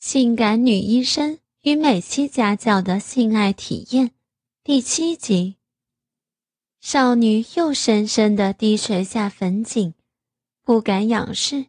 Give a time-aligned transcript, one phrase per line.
[0.00, 4.12] 性感女医生与美妻家教的性爱体验，
[4.62, 5.56] 第七集。
[6.80, 9.94] 少女又深深的低垂下粉颈，
[10.62, 11.66] 不敢仰视。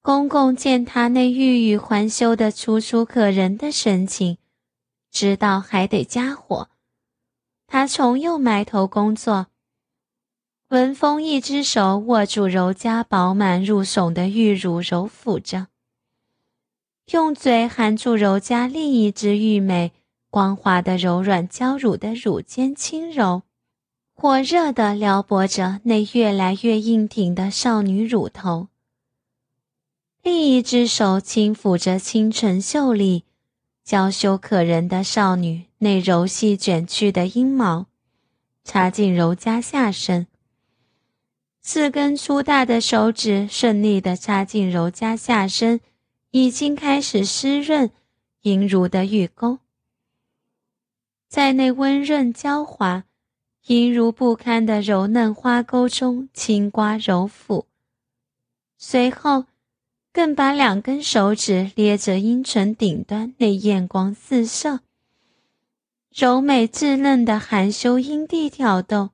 [0.00, 4.38] 公公见她那欲语还休的楚楚可人的神情，
[5.10, 6.70] 知道还得加火。
[7.66, 9.48] 他重又埋头工作。
[10.70, 15.68] 文峰一只手握住柔嘉饱满入耸的玉乳，揉抚着。
[17.10, 19.92] 用嘴含住柔嘉另一只玉美、
[20.30, 23.42] 光滑的柔软娇乳的乳尖，轻柔、
[24.14, 28.68] 火热地撩拨着那越来越硬挺的少女乳头。
[30.22, 33.24] 另一只手轻抚着清纯秀丽、
[33.82, 37.86] 娇羞可人的少女那柔细卷曲的阴毛，
[38.62, 40.28] 插进柔嘉下身。
[41.60, 45.80] 四根粗大的手指顺利地插进柔嘉下身。
[46.32, 47.90] 已经开始湿润、
[48.40, 49.58] 莹如的玉沟，
[51.28, 53.04] 在那温润娇滑、
[53.66, 57.66] 莹如不堪的柔嫩花沟中轻刮揉抚，
[58.78, 59.44] 随后
[60.10, 64.80] 更把两根手指捏着阴唇顶端那艳光四射、
[66.14, 69.10] 柔美稚嫩的含羞阴蒂挑逗，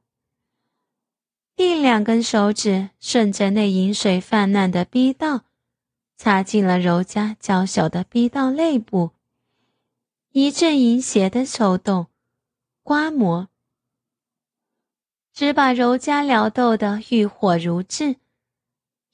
[1.56, 5.47] 另两根手指顺着那饮水泛滥的逼道。
[6.18, 9.12] 插进了柔嘉娇小的逼道内部，
[10.32, 12.08] 一阵淫邪的抽动、
[12.82, 13.48] 刮磨，
[15.32, 18.16] 只把柔嘉撩逗得欲火如炙，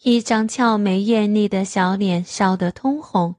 [0.00, 3.34] 一张俏美艳丽的小脸烧得通红，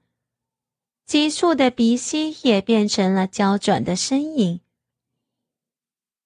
[1.08, 4.60] 急促的鼻息也变成了娇转的身影。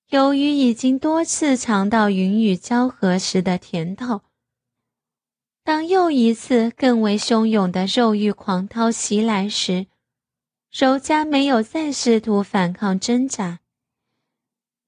[0.09, 4.23] 由于已经多次尝到云雨交合时的甜头。
[5.69, 9.85] 当又一次更为汹涌的肉欲狂涛袭来时，
[10.71, 13.59] 柔嘉没有再试图反抗挣扎，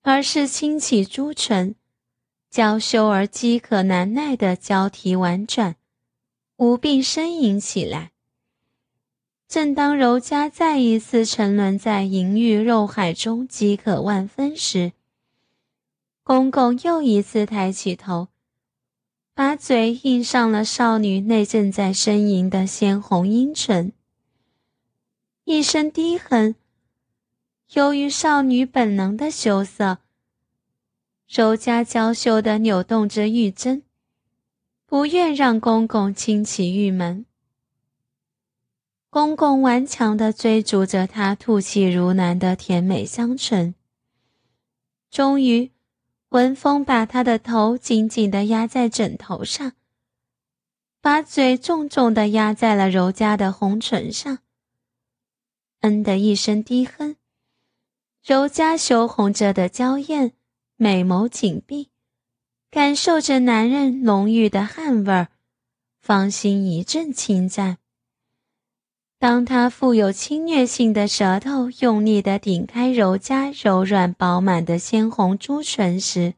[0.01, 1.75] 而是轻启朱唇，
[2.49, 5.75] 娇羞而饥渴难耐的交替婉转，
[6.57, 8.09] 无病呻吟起来。
[9.47, 14.93] 正当柔嘉再一次沉沦在淫欲肉海中饥渴万分时，
[16.23, 18.29] 公公又一次抬起头。
[19.33, 23.93] 把嘴印上了少女那正在呻吟的鲜红阴唇，
[25.45, 26.55] 一声低哼。
[27.73, 29.99] 由于少女本能的羞涩，
[31.29, 33.83] 柔嘉娇羞地扭动着玉针，
[34.85, 37.25] 不愿让公公轻启玉门。
[39.09, 43.73] 公公顽强地追逐着她吐气如兰的甜美香唇，
[45.09, 45.71] 终于。
[46.31, 49.73] 文峰把他的头紧紧地压在枕头上，
[51.01, 54.39] 把嘴重重地压在了柔嘉的红唇上。
[55.81, 57.17] 嗯的一声低哼，
[58.23, 60.31] 柔嘉羞红着的娇艳，
[60.77, 61.89] 美眸紧闭，
[62.69, 65.27] 感受着男人浓郁的汗味儿，
[65.99, 67.79] 芳心一阵轻颤。
[69.21, 76.33] 当他富有侵略性的舌头用力地顶开柔嘉柔软饱满的鲜红朱唇时，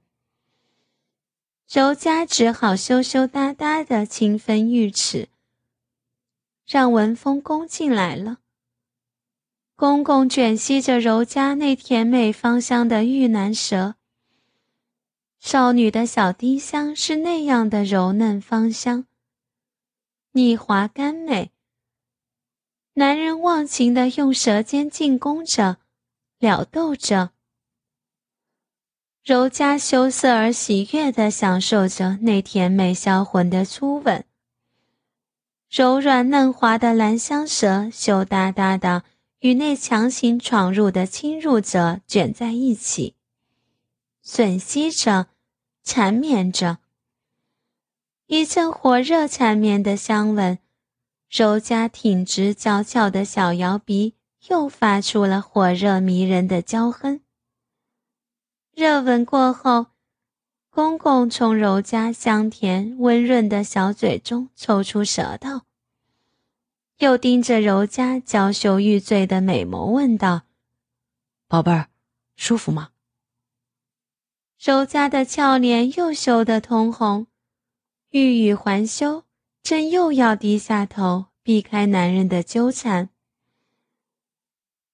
[1.71, 5.29] 柔嘉只好羞羞答答的轻分玉齿，
[6.67, 8.39] 让文峰攻进来了。
[9.77, 13.95] 公公卷吸着柔嘉那甜美芳香的玉兰舌，
[15.39, 19.05] 少女的小丁香是那样的柔嫩芳香，
[20.33, 21.52] 腻滑甘美。
[22.95, 25.77] 男人忘情地用舌尖进攻着，
[26.37, 27.31] 撩逗着。
[29.23, 34.23] 柔嘉羞涩而喜悦地享受着那甜美销魂的初吻。
[35.71, 39.03] 柔软嫩滑的兰香舌羞答答地
[39.39, 43.15] 与那强行闯入的侵入者卷在一起，
[44.23, 45.29] 吮吸着，
[45.83, 46.77] 缠绵着。
[48.27, 50.59] 一阵火热缠绵的香吻。
[51.35, 54.13] 柔嘉挺直娇俏的小摇鼻，
[54.49, 57.21] 又发出了火热迷人的娇哼。
[58.75, 59.87] 热吻过后，
[60.69, 65.61] 公公从柔嘉香甜温润的小嘴中抽出舌头，
[66.99, 70.43] 又盯着柔嘉娇羞欲醉的美眸问道
[71.49, 71.87] ：“宝贝儿，
[72.35, 72.91] 舒服吗？”
[74.63, 77.25] 柔嘉的俏脸又羞得通红，
[78.11, 79.23] 欲语还休。
[79.63, 83.09] 正又要低下头避开男人的纠缠，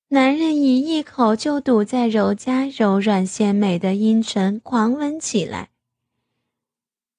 [0.09, 5.71] 男人以一口就堵在柔嘉柔软鲜美的阴唇，狂吻起来。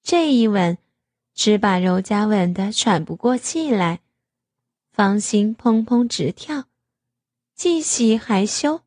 [0.01, 0.77] 这一吻，
[1.33, 3.99] 只把柔嘉吻得喘不过气来，
[4.93, 6.63] 芳心砰砰直跳，
[7.53, 8.79] 既喜还羞。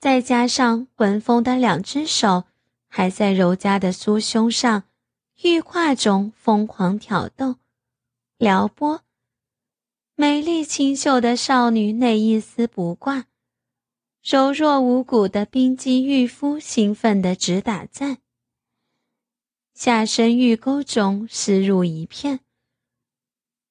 [0.00, 2.44] 再加上文峰的两只手
[2.88, 4.82] 还在柔家的酥胸上、
[5.42, 7.58] 玉胯中疯狂挑逗、
[8.38, 9.02] 撩拨，
[10.16, 13.26] 美丽清秀的少女内一丝不挂，
[14.20, 18.18] 柔弱无骨的冰肌玉肤兴奋的直打颤，
[19.74, 22.40] 下身玉沟中湿入一片。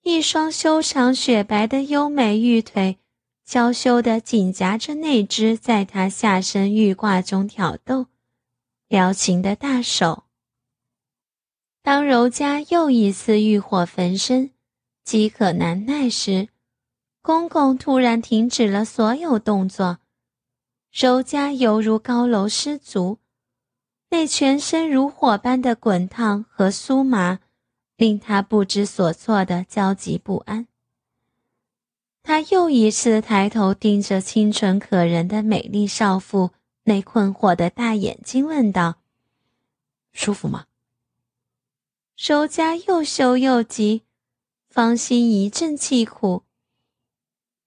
[0.04, 2.98] 一双修长雪白的优美玉腿，
[3.44, 8.06] 娇羞的紧夹着那只在她下身玉褂中挑逗、
[8.88, 10.27] 撩情的大手。
[11.88, 14.52] 当柔家又一次欲火焚身、
[15.06, 16.50] 饥渴难耐时，
[17.22, 20.00] 公公突然停止了所有动作。
[20.92, 23.20] 柔家犹如高楼失足，
[24.10, 27.40] 那全身如火般的滚烫和酥麻。
[27.96, 30.68] 令他不知所措的焦急不安。
[32.22, 36.52] 他又一次抬头盯着清纯可人的美丽少妇
[36.84, 38.96] 那困惑的大眼睛，问道
[40.12, 40.66] ：“舒服吗？”
[42.18, 44.02] 柔家又羞又急，
[44.72, 46.42] 芳心一阵气苦。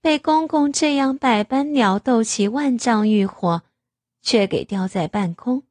[0.01, 3.63] 被公公这样百般撩逗起万丈欲火，
[4.21, 5.63] 却给吊在半空。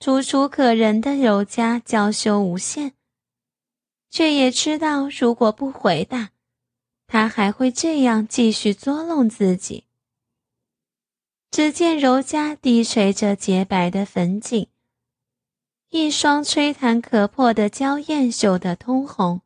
[0.00, 2.94] 楚楚可人的柔家娇羞无限。
[4.10, 6.30] 却也知道，如果不回答，
[7.06, 9.84] 他还会这样继续捉弄自己。
[11.52, 14.66] 只见柔家低垂着洁白的粉颈，
[15.96, 19.42] 一双吹弹可破的娇艳羞得通红，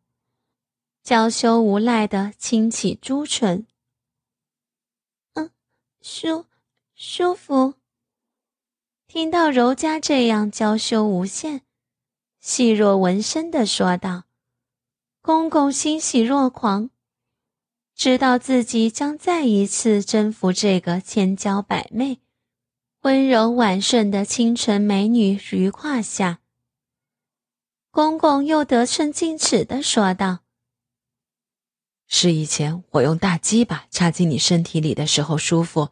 [1.03, 3.67] 娇羞无赖的轻启朱唇。
[5.35, 5.51] 嗯，
[6.01, 6.47] 舒
[6.95, 7.75] 舒服。
[9.07, 11.61] 听到柔家这样娇羞无限、
[12.41, 14.25] 细若纹身的说道。
[15.21, 16.89] 公公欣喜若狂，
[17.95, 22.21] 知道自己将再一次征服这个千娇百媚、
[23.03, 26.41] 温柔婉顺的清纯美女于胯下。
[27.91, 30.41] 公公又得寸进尺的说道
[32.07, 35.91] ：“是以前我用大鸡巴插进你身体里的时候舒服，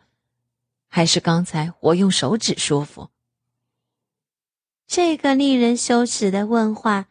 [0.89, 3.11] 还是刚才我用手指舒服？”
[4.87, 7.09] 这个令人羞耻的问话。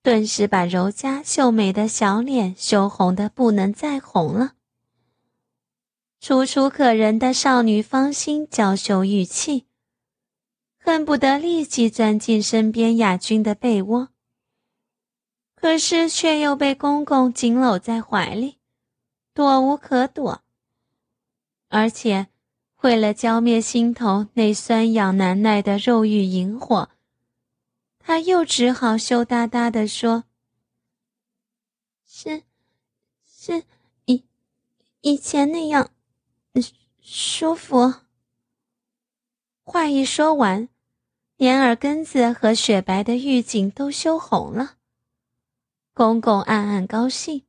[0.00, 4.54] 顿时把柔嘉秀美的小脸羞红的不能再红了。
[6.20, 9.66] 楚楚可人的少女芳心娇羞欲泣，
[10.78, 14.08] 恨不得立即钻进身边雅君的被窝。
[15.54, 18.58] 可是却又被公公紧搂在怀里，
[19.32, 20.42] 躲无可躲。
[21.68, 22.28] 而且，
[22.82, 26.90] 为了浇灭心头那酸痒难耐的肉欲萤火。
[27.98, 30.24] 他又只好羞答答地说
[32.06, 32.42] ：“是，
[33.26, 33.64] 是
[34.06, 34.24] 以
[35.02, 35.90] 以前那样，
[37.10, 37.94] 舒服。”
[39.64, 40.68] 话一说完，
[41.36, 44.74] 连耳根子和雪白的玉颈都羞红了。
[45.94, 47.44] 公公暗暗高兴，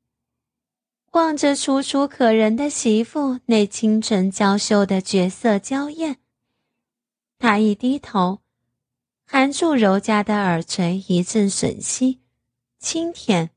[1.12, 6.18] 望着楚楚可人的媳妇那清纯娇羞的绝色娇艳，
[7.38, 8.40] 他一低头。
[9.26, 12.22] 含住柔家的耳垂，一阵吮吸，
[12.80, 13.52] 轻舔。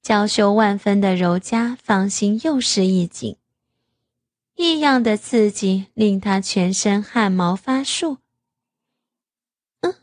[0.00, 3.36] 娇羞万分的柔家芳心又是一紧，
[4.54, 8.18] 异样的刺激令他全身汗毛发竖。
[9.80, 9.94] 嗯，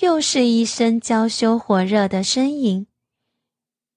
[0.00, 2.86] 又是一声娇羞火热的呻吟。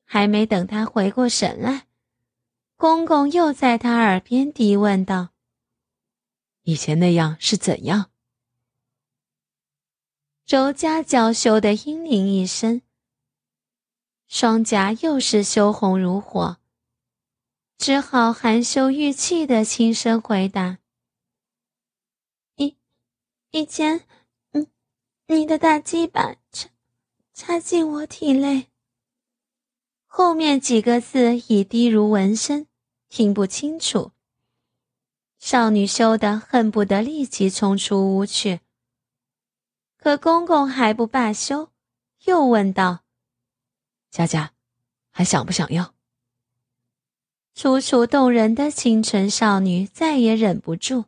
[0.09, 1.87] 还没等他回过神来，
[2.77, 5.29] 公公又在他耳边低问道
[6.63, 8.09] ：“以前那样是怎样？”
[10.47, 12.81] 柔家娇羞的嘤咛一声，
[14.29, 16.57] 双颊又是羞红如火，
[17.77, 20.79] 只好含羞欲泣的轻声回答
[22.57, 22.75] ：“以
[23.51, 24.05] 以前，
[24.53, 24.67] 嗯，
[25.27, 26.69] 你的大鸡巴插
[27.33, 28.67] 插进我体内。”
[30.07, 32.65] 后面几个字已低如蚊声，
[33.09, 34.11] 听不清楚。
[35.37, 38.61] 少女羞得恨不得立即冲出屋去。
[39.97, 41.71] 可公公还不罢休，
[42.25, 43.03] 又问道
[44.09, 44.53] ：“佳佳，
[45.11, 45.93] 还想不想要？”
[47.59, 51.05] 楚楚动人的清纯少女再也忍不住，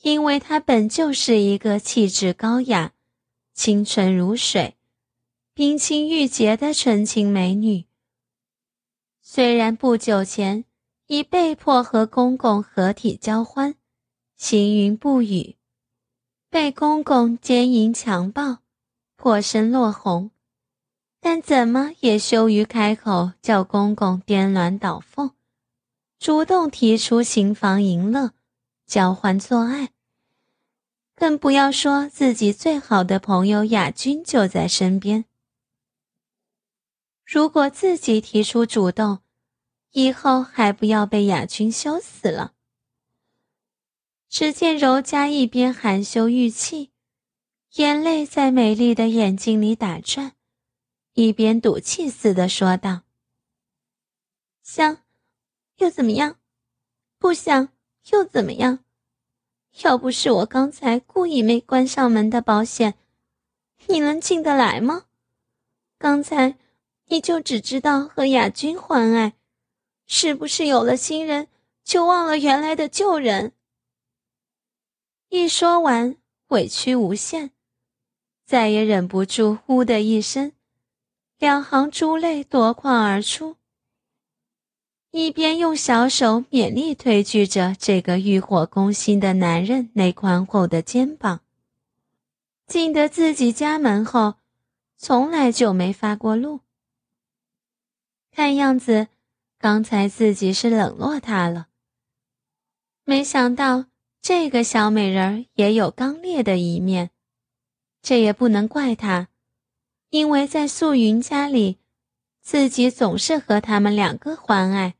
[0.00, 2.92] 因为她本就是一个气质高雅、
[3.52, 4.76] 清纯如水、
[5.54, 7.86] 冰清玉洁的纯情美女。
[9.20, 10.64] 虽然不久前
[11.08, 13.74] 已被迫和公公合体交欢，
[14.36, 15.56] 行云不语。
[16.48, 18.58] 被公公奸淫强暴，
[19.16, 20.30] 破身落红，
[21.20, 25.32] 但怎么也羞于开口叫公公颠鸾倒凤，
[26.18, 28.32] 主动提出行房淫乐，
[28.86, 29.90] 交换做爱。
[31.14, 35.24] 更不要说自己最好的朋友雅君就在身边。
[37.26, 39.18] 如果自己提出主动，
[39.90, 42.52] 以后还不要被雅君羞死了。
[44.28, 46.92] 只见柔嘉一边含羞欲泣，
[47.74, 50.32] 眼泪在美丽的眼睛里打转，
[51.20, 53.02] 一边赌气似的说道
[54.62, 55.02] ：“想，
[55.78, 56.38] 又怎么样？
[57.18, 57.70] 不想
[58.12, 58.84] 又怎么样？
[59.82, 62.94] 要不是我刚才故意没关上门的保险，
[63.88, 65.06] 你能进得来吗？
[65.98, 66.56] 刚才
[67.06, 69.32] 你就只知道和雅君欢爱，
[70.06, 71.48] 是不是有了新人
[71.82, 73.54] 就忘了原来的旧人？”
[75.30, 76.16] 一说完，
[76.50, 77.50] 委屈无限，
[78.46, 80.52] 再也忍不住，呼的一声，
[81.38, 83.56] 两行珠泪夺眶而出。
[85.10, 91.40] 一边用小手勉力推拒着这个欲火攻心的男人那宽厚的肩膀。
[92.66, 94.34] 进得自己家门后，
[94.96, 96.60] 从来就没发过怒。
[98.30, 99.08] 看样子，
[99.58, 101.68] 刚才自己是冷落他了。
[103.04, 103.86] 没想到。
[104.20, 107.10] 这个小美人儿也有刚烈的一面，
[108.02, 109.28] 这也不能怪他，
[110.10, 111.78] 因为在素云家里，
[112.40, 114.94] 自己总是和他们两个欢爱，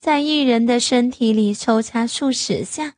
[0.00, 2.94] 在一人的身体里抽插数十下，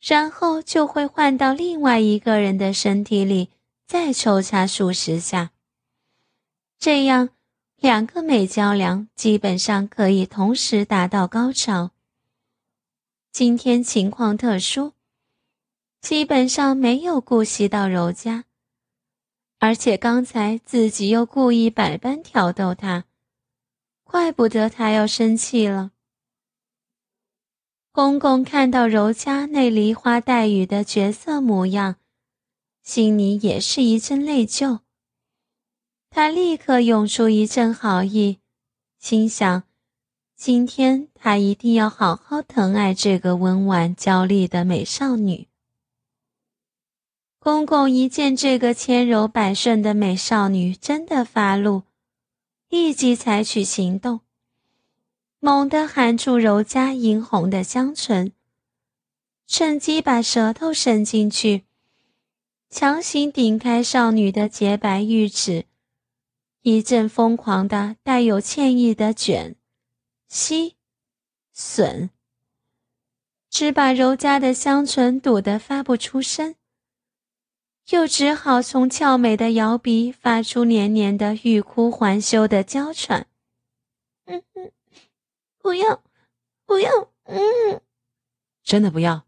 [0.00, 3.50] 然后就会换到另外一个人的身体里
[3.86, 5.52] 再抽插数十下，
[6.78, 7.30] 这样
[7.76, 11.92] 两个美娇娘基本上可以同时达到高潮。
[13.32, 14.92] 今天情况特殊，
[16.00, 18.45] 基本上没有顾惜到柔家，
[19.58, 23.04] 而且刚才自己又故意百般挑逗他，
[24.04, 25.92] 怪不得他要生气了。
[27.90, 31.96] 公公看到柔嘉那梨花带雨的绝色模样，
[32.82, 34.80] 心里也是一阵内疚。
[36.10, 38.40] 他立刻涌出一阵好意，
[38.98, 39.62] 心想。
[40.36, 45.48] 今天他一定要好好疼爱这个温婉娇丽的美少女。
[47.46, 51.84] 公公一见这个千柔百顺的美少女真的发怒，
[52.68, 54.22] 立即采取行动，
[55.38, 58.32] 猛地含住柔嘉殷红的香唇，
[59.46, 61.62] 趁机把舌头伸进去，
[62.68, 65.66] 强行顶开少女的洁白玉指，
[66.62, 69.54] 一阵疯狂的带有歉意的卷。
[70.26, 70.74] 吸，
[71.54, 72.08] 吮，
[73.48, 76.56] 只把柔嘉的香唇堵得发不出声，
[77.90, 83.28] 又只好从俏美的摇鼻发出黏黏的欲哭还休的娇喘。
[84.24, 84.72] 嗯嗯，
[85.58, 86.02] 不要，
[86.64, 86.90] 不要，
[87.24, 87.80] 嗯，
[88.64, 89.24] 真的不要，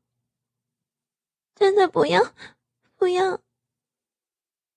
[1.54, 2.32] 真的不要，
[2.96, 3.40] 不要。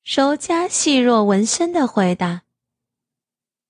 [0.03, 2.43] 柔嘉细若纹身的回答：“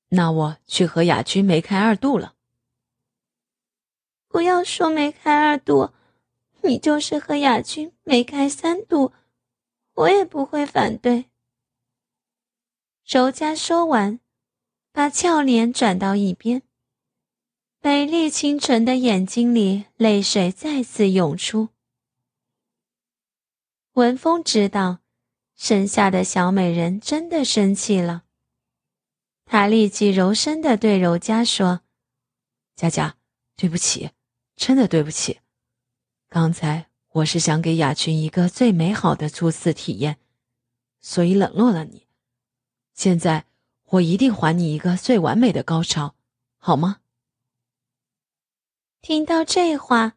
[0.10, 2.36] 那我去和雅君梅开二度了。”
[4.28, 5.92] 不要说梅开二度，
[6.64, 9.14] 你就是和雅君梅开三度，
[9.94, 11.30] 我也不会反对。
[13.06, 14.20] 柔嘉说完，
[14.92, 16.62] 把俏脸转到一边，
[17.82, 21.70] 美丽清纯的眼睛里泪水再次涌出。
[23.94, 25.00] 文峰知道，
[25.56, 28.24] 身下的小美人真的生气了，
[29.46, 31.82] 他立即柔声的对柔嘉说
[32.76, 33.18] ：“佳佳，
[33.56, 34.12] 对不起。”
[34.58, 35.40] 真的对不起，
[36.30, 40.18] 刚才我是想给雅群一个最美好的初次体验，
[41.02, 42.08] 所以冷落了你。
[42.94, 43.46] 现在
[43.90, 46.16] 我一定还你一个最完美的高潮，
[46.58, 47.00] 好吗？
[49.02, 50.14] 听到这话，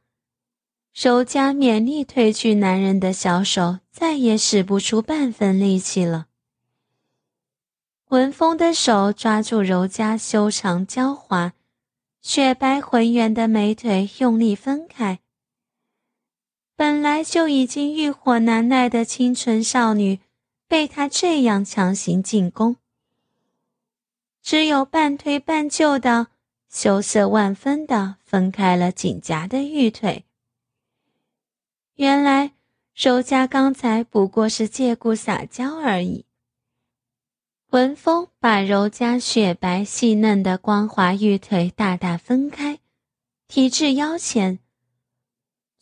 [0.92, 6.26] 柔嘉勉力褪去男人的小手，再也使不出半分力气了。
[8.10, 11.54] 文峰的手抓住柔嘉修长娇滑。
[12.22, 15.20] 雪白浑圆的美腿用力分开，
[16.76, 20.18] 本来就已经欲火难耐的清纯少女，
[20.66, 22.76] 被他这样强行进攻，
[24.42, 26.28] 只有半推半就的
[26.68, 30.24] 羞涩万分的分开了紧夹的玉腿。
[31.94, 32.54] 原来
[32.92, 36.24] 柔嘉刚才不过是借故撒娇而已。
[37.70, 42.80] 文峰把柔嘉雪白细嫩的光滑玉腿大大分开，
[43.46, 44.58] 提至腰前。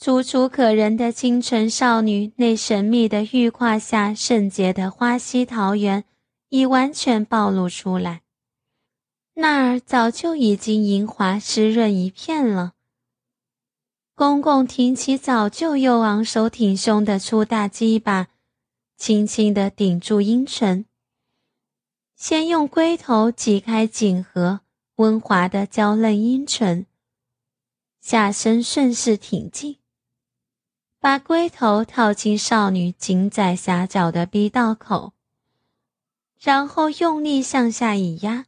[0.03, 6.03] 楚楚可人的清纯少女那神秘的玉胯下圣洁的花溪桃源，
[6.49, 8.23] 已完全暴露出来，
[9.35, 12.73] 那儿早就已经银滑湿润一片了。
[14.17, 18.27] 公公挺起早就又昂首挺胸的粗大鸡巴，
[18.97, 20.85] 轻轻地顶住阴唇，
[22.17, 24.63] 先用龟头挤开颈核
[24.97, 26.87] 温滑的娇嫩阴唇，
[28.01, 29.79] 下身顺势挺进，
[31.03, 35.15] 把龟头套进少女紧窄狭角的逼道口，
[36.41, 38.47] 然后用力向下一压。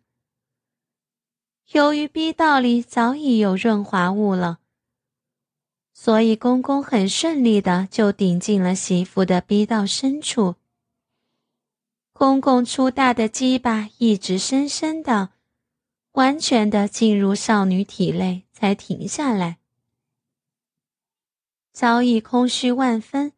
[1.72, 4.60] 由于逼道里早已有润滑物了。
[5.92, 10.54] 所以，公公很顺利的就顶进了媳妇的逼道深处。
[12.12, 15.30] 公公粗大的鸡巴一直深深的、
[16.12, 19.58] 完全的进入少女体内，才停下来。
[21.74, 23.32] 早已空虚万分、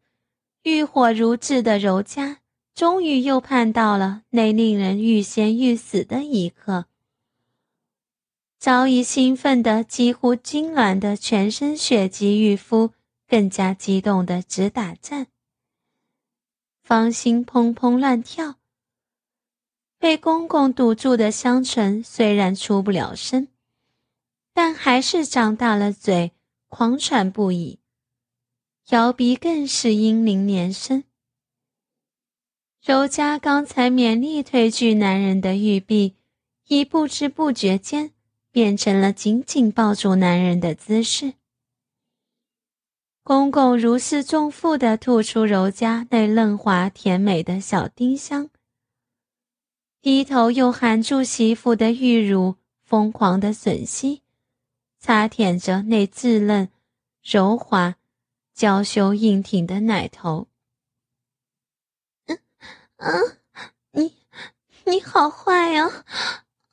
[0.61, 2.37] 欲火如炙的柔家，
[2.75, 6.85] 终于又盼到了那令人欲仙欲死的一刻。
[8.59, 12.91] 早已兴奋的几乎痉挛的全身血肌欲肤，
[13.27, 15.25] 更加激动的直打颤，
[16.83, 18.57] 芳心砰砰乱跳。
[19.97, 23.47] 被公公堵住的香唇虽然出不了声，
[24.53, 26.33] 但还是张大了嘴，
[26.67, 27.79] 狂喘不已，
[28.89, 31.03] 摇鼻更是英灵连声。
[32.83, 36.15] 柔嘉刚才勉力推拒男人的玉臂，
[36.67, 38.13] 已不知不觉间。
[38.49, 41.35] 变成了紧紧抱住男人的姿势。
[43.21, 48.49] 公公如释重负地吐出柔家那嫩滑甜美的小丁香，
[50.01, 54.23] 低头又含住媳妇的玉乳，疯狂地吮吸，
[54.97, 56.71] 擦舔着那稚嫩、
[57.21, 57.97] 柔滑、
[58.57, 60.47] 娇羞硬挺的奶头。
[62.25, 62.39] 嗯
[62.95, 63.37] 嗯，
[63.91, 64.15] 你
[64.85, 65.87] 你好坏呀，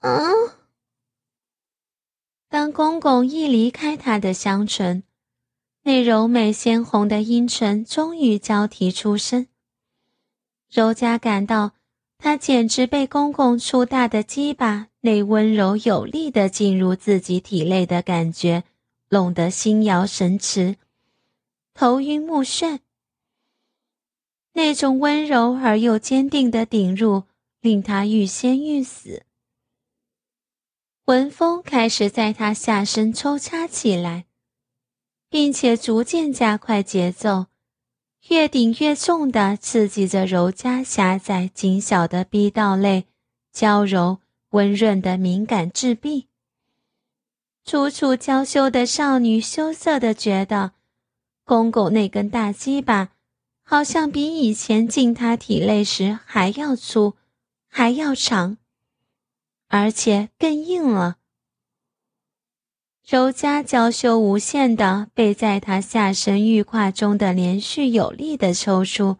[0.00, 0.33] 嗯。
[2.49, 5.03] 当公公一离开他的香唇，
[5.83, 9.47] 那柔美鲜红的阴唇终于交替出声。
[10.70, 11.73] 柔嘉感到，
[12.16, 18.64] 他简直被公公粗大的鸡巴那温柔有力的进入自己体内的感觉，
[19.11, 20.77] 弄得心摇神驰，
[21.75, 22.79] 头晕目眩。
[24.53, 27.25] 那种温柔而又坚定的顶入，
[27.61, 29.25] 令他欲仙欲死。
[31.07, 34.27] 文风开始在他下身抽插起来，
[35.29, 37.47] 并且逐渐加快节奏，
[38.29, 43.07] 越顶越重的刺激着柔家狭窄紧小的逼道内
[43.53, 46.29] 娇柔温润的敏感质壁。
[47.65, 50.73] 楚楚娇羞的少女羞涩的觉得，
[51.44, 53.11] 公公那根大鸡巴，
[53.62, 57.14] 好像比以前进他体内时还要粗，
[57.68, 58.57] 还要长。
[59.68, 61.16] 而且更硬了。
[63.07, 69.18] 柔嘉娇羞无限的被在他下身玉胯中的连续有力的抽出、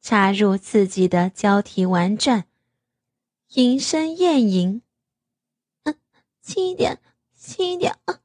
[0.00, 2.44] 插入、自己的交替婉转，
[3.54, 4.82] 吟声艳吟。
[5.84, 5.96] 嗯，
[6.40, 7.00] 轻一点，
[7.34, 8.20] 轻一点啊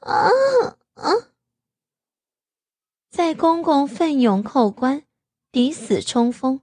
[0.00, 0.30] 啊
[0.94, 1.31] 啊！
[3.12, 5.02] 在公公奋勇扣关、
[5.50, 6.62] 抵死冲锋、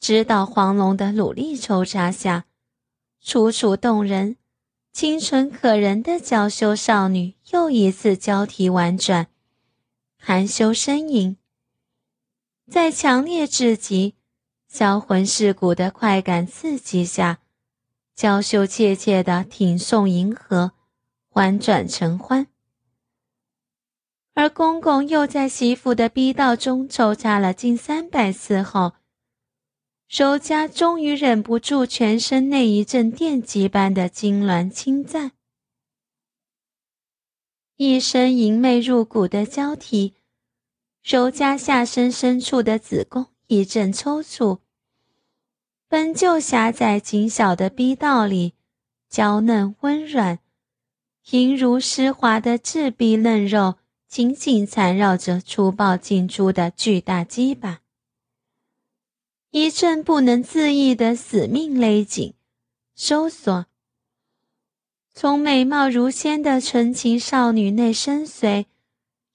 [0.00, 2.46] 直捣黄龙的努力抽插下。
[3.20, 4.38] 楚楚动人、
[4.94, 9.26] 清纯可人的娇羞少女又一次交替婉转，
[10.18, 11.36] 含羞呻吟，
[12.66, 14.14] 在强烈至极、
[14.66, 17.40] 销魂蚀骨的快感刺激下，
[18.14, 20.72] 娇羞怯怯的挺送银河，
[21.32, 22.46] 婉转成欢。
[24.34, 28.92] 而公公又在媳妇的逼道中抽插了近三百次后。
[30.08, 35.32] 柔嘉终于忍不住全身那一阵电击般的痉挛轻赞，
[37.76, 40.14] 一声淫媚入骨的娇啼，
[41.04, 44.58] 柔嘉下身深处的子宫一阵抽搐。
[45.88, 48.54] 本就狭窄紧小的逼道里，
[49.08, 50.40] 娇嫩温软、
[51.30, 53.76] 莹如湿滑的质壁嫩肉，
[54.10, 57.80] 紧紧缠绕着粗暴进出的巨大鸡巴。
[59.52, 62.34] 一阵不能自抑的死命勒紧、
[62.96, 63.66] 收缩，
[65.14, 68.66] 从美貌如仙的纯情少女内深邃、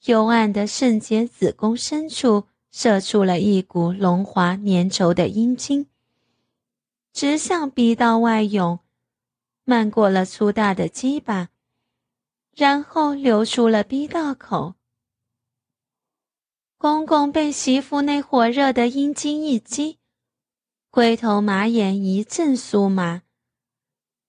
[0.07, 5.87] 幽暗的圣洁子宫深处射出了一股龙滑粘稠的阴茎，
[7.13, 8.79] 直向逼道外涌，
[9.63, 11.47] 漫过了粗大的鸡巴，
[12.55, 14.75] 然后流出了逼道口。
[16.77, 19.99] 公公被媳妇那火热的阴茎一击。
[20.89, 23.23] 龟头马眼一阵酥麻，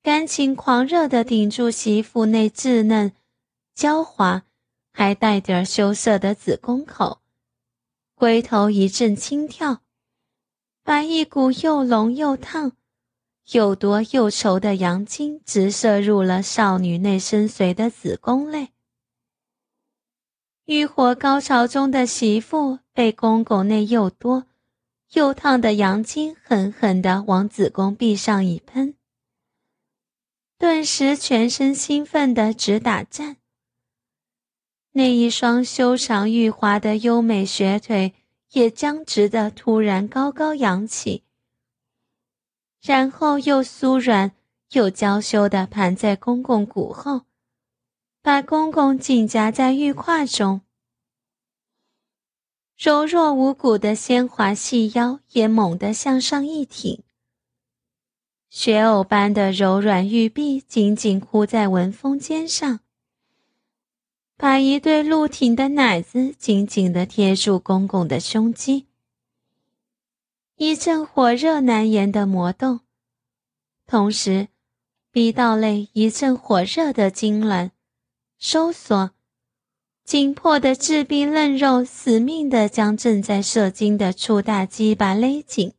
[0.03, 3.13] 感情狂热的顶住媳妇那稚嫩、
[3.73, 4.43] 娇滑，
[4.93, 7.21] 还带点羞涩的子宫口，
[8.17, 9.83] 龟头一阵轻跳，
[10.83, 12.73] 把一股又浓又烫。
[13.53, 18.73] 又多又稠的阳精直射入了少女那深邃的子宫内。
[20.65, 24.47] 欲火高潮中的媳妇被公公那又多
[25.13, 28.97] 又烫的阳精狠狠地往子宫壁上一喷，
[30.59, 33.37] 顿时全身兴奋的直打颤。
[34.91, 38.15] 那一双修长玉滑的优美雪腿
[38.51, 41.26] 也僵直的突然高高扬起。
[42.87, 44.31] 然后又酥软
[44.71, 47.23] 又娇羞地盘在公公骨后，
[48.23, 50.61] 把公公紧夹在玉胯中。
[52.79, 57.03] 柔弱无骨的纤滑细腰也猛地向上一挺，
[58.51, 62.79] 雪藕般的柔软玉臂紧紧箍在文峰肩上，
[64.37, 68.86] 把一对露挺的奶子紧紧地贴住公公的胸肌。
[70.57, 72.81] 一阵火热难言的魔动，
[73.87, 74.49] 同时，
[75.11, 77.73] 逼道内一阵火热的痉挛、
[78.39, 79.11] 收缩，
[80.03, 85.75] 紧迫的质壁嫩肉死命地将正在射精的粗大鸡巴勒紧，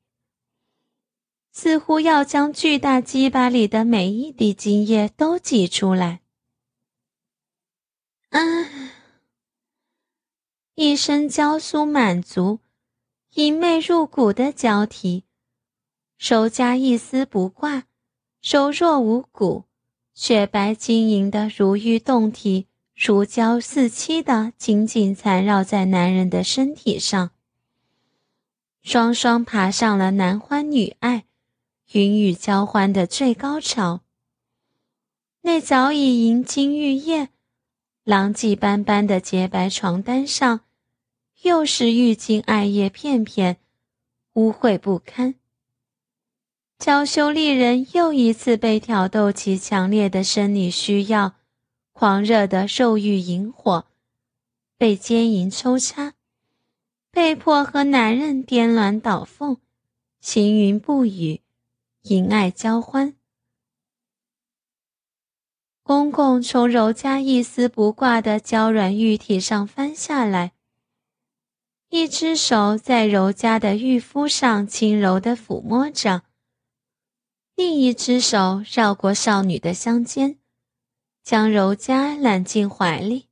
[1.51, 6.21] 似乎要将巨大鸡巴里的每一滴精液都挤出来。
[8.29, 8.39] 啊！
[10.75, 12.59] 一声娇酥满足。
[13.35, 15.23] 隐媚入骨的交替，
[16.17, 17.83] 柔家一丝不挂，
[18.41, 19.65] 柔弱无骨，
[20.13, 27.31] 雪白晶莹的如玉胴体，如胶似漆的紧紧缠绕在男人的身体上。
[28.81, 31.25] 双双爬上了男欢女爱、
[31.91, 34.01] 云雨交欢的最高潮。
[35.41, 37.29] 那早已银金玉叶、
[38.03, 40.61] 狼藉斑斑的洁白床单上。
[41.43, 43.57] 又是浴巾艾叶片片，
[44.33, 45.35] 污秽不堪。
[46.79, 51.35] 娇羞丽人又一次被挑逗起强烈的生理需要，
[51.93, 53.85] 狂热的肉欲萤火，
[54.77, 56.13] 被奸淫抽插，
[57.11, 59.57] 被迫和男人颠鸾倒凤，
[60.19, 61.41] 行云布雨，
[62.03, 63.15] 淫爱交欢。
[65.83, 70.56] 公公从柔家一丝不挂的娇软玉体上翻下来。
[71.89, 76.23] 一只手在柔家的玉肤上轻柔地抚摸着，
[77.55, 80.37] 另一只手绕过少女的香肩，
[81.23, 83.29] 将柔家揽进怀里，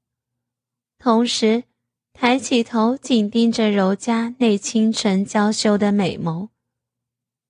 [0.97, 1.65] 同时
[2.13, 6.47] 抬起头紧盯着柔家那清纯娇羞的美眸。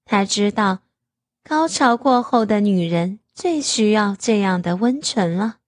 [0.06, 0.80] 他知道，
[1.44, 5.60] 高潮过后的女人最需要这样的温存了。